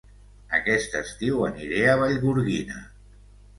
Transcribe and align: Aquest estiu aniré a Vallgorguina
Aquest 0.59 0.95
estiu 1.01 1.45
aniré 1.49 1.85
a 1.93 2.01
Vallgorguina 2.01 2.83